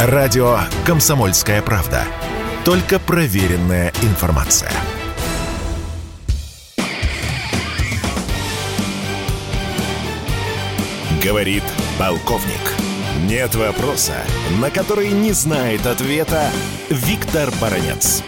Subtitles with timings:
[0.00, 2.02] Радио «Комсомольская правда».
[2.64, 4.70] Только проверенная информация.
[11.20, 11.64] Говорит
[11.98, 12.62] полковник.
[13.28, 14.14] Нет вопроса,
[14.62, 16.44] на который не знает ответа
[16.90, 18.22] Виктор Баранец.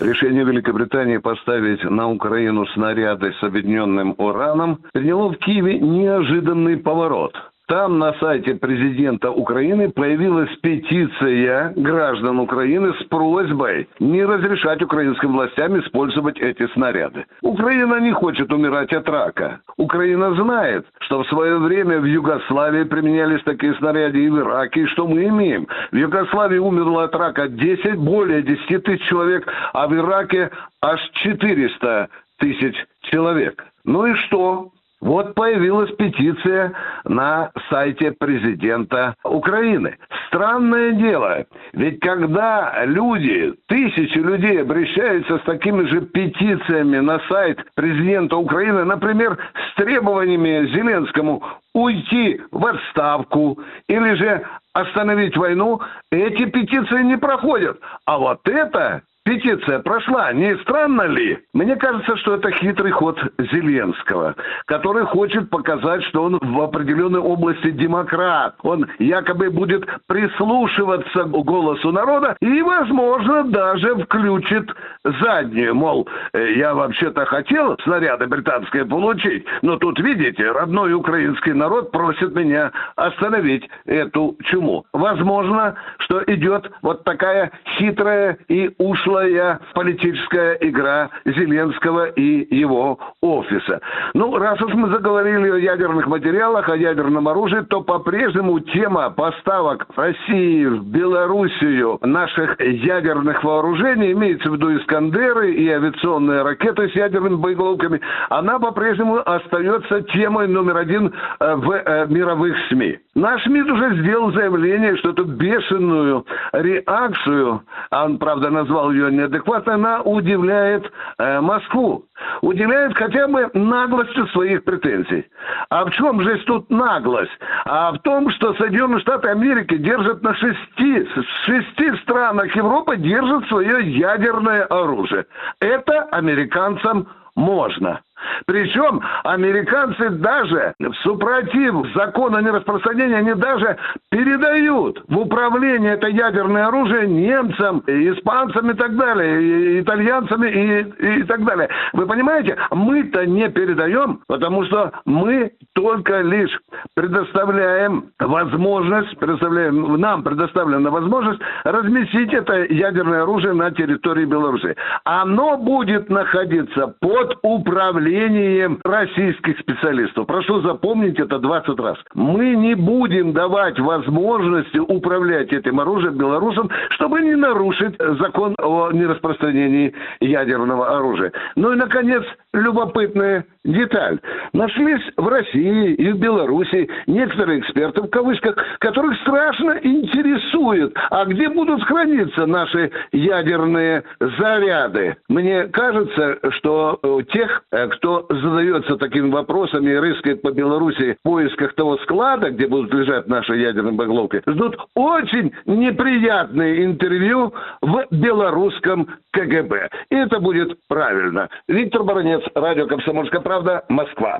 [0.00, 7.36] Решение Великобритании поставить на Украину снаряды с объединенным ураном приняло в Киеве неожиданный поворот–
[7.72, 15.80] там на сайте президента Украины появилась петиция граждан Украины с просьбой не разрешать украинским властям
[15.80, 17.24] использовать эти снаряды.
[17.40, 19.60] Украина не хочет умирать от рака.
[19.78, 24.82] Украина знает, что в свое время в Югославии применялись такие снаряды и в Ираке.
[24.82, 25.66] И что мы имеем?
[25.92, 30.50] В Югославии умерло от рака 10, более 10 тысяч человек, а в Ираке
[30.82, 33.64] аж 400 тысяч человек.
[33.86, 34.72] Ну и что?
[35.02, 36.72] Вот появилась петиция
[37.04, 39.98] на сайте президента Украины.
[40.28, 48.36] Странное дело, ведь когда люди, тысячи людей обращаются с такими же петициями на сайт президента
[48.36, 49.38] Украины, например,
[49.72, 51.42] с требованиями Зеленскому
[51.74, 53.58] уйти в отставку
[53.88, 55.80] или же остановить войну,
[56.12, 57.76] эти петиции не проходят.
[58.06, 61.38] А вот это Петиция прошла, не странно ли?
[61.54, 64.34] Мне кажется, что это хитрый ход Зеленского,
[64.66, 68.56] который хочет показать, что он в определенной области демократ.
[68.62, 74.70] Он якобы будет прислушиваться к голосу народа и, возможно, даже включит
[75.02, 75.76] заднюю.
[75.76, 82.34] Мол, «Э, я вообще-то хотел снаряды британские получить, но тут, видите, родной украинский народ просит
[82.34, 84.84] меня остановить эту чуму.
[84.92, 93.80] Возможно, что идет вот такая хитрая и ушлая ушлая политическая игра Зеленского и его офиса.
[94.14, 99.86] Ну, раз уж мы заговорили о ядерных материалах, о ядерном оружии, то по-прежнему тема поставок
[99.96, 107.36] России в Белоруссию наших ядерных вооружений, имеется в виду Искандеры и авиационные ракеты с ядерными
[107.36, 112.98] боеголовками, она по-прежнему остается темой номер один э, в э, мировых СМИ.
[113.14, 116.24] Наш МИД уже сделал заявление, что эту бешеную
[116.54, 122.06] реакцию, а он, правда, назвал ее неадекватной, она удивляет э, Москву.
[122.40, 125.26] Удивляет хотя бы наглостью своих претензий.
[125.68, 127.32] А в чем же тут наглость?
[127.66, 131.06] А в том, что Соединенные Штаты Америки держат на шести,
[131.44, 135.26] шести странах Европы держат свое ядерное оружие.
[135.60, 138.00] Это американцам можно.
[138.46, 143.76] Причем американцы даже в супротив закона о нераспространении, они даже
[144.10, 151.44] передают в управление это ядерное оружие немцам, испанцам и так далее, итальянцам и, и так
[151.44, 151.68] далее.
[151.92, 156.56] Вы понимаете, мы-то не передаем, потому что мы только лишь
[156.94, 164.76] предоставляем возможность, предоставляем, нам предоставлена возможность разместить это ядерное оружие на территории Беларуси.
[165.04, 170.26] Оно будет находиться под управлением управлением российских специалистов.
[170.26, 171.98] Прошу запомнить это 20 раз.
[172.14, 179.94] Мы не будем давать возможности управлять этим оружием белорусам, чтобы не нарушить закон о нераспространении
[180.20, 181.32] ядерного оружия.
[181.56, 182.22] Ну и, наконец,
[182.52, 184.18] любопытная деталь.
[184.52, 191.48] Нашлись в России и в Беларуси некоторые эксперты, в кавычках, которых страшно интересует, а где
[191.48, 195.16] будут храниться наши ядерные заряды.
[195.28, 197.00] Мне кажется, что
[197.32, 202.92] тех, кто задается такими вопросами и рыскает по Беларуси в поисках того склада, где будут
[202.92, 209.88] лежать наши ядерные боеголовки, ждут очень неприятные интервью в белорусском КГБ.
[210.10, 211.48] И это будет правильно.
[211.68, 214.38] Виктор Баранец, радио «Комсомольская правда», Москва.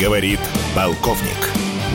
[0.00, 0.40] Говорит
[0.76, 1.50] полковник.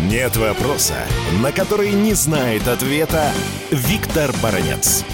[0.10, 0.96] Нет вопроса,
[1.42, 3.32] на который не знает ответа
[3.72, 5.06] Виктор Баранец.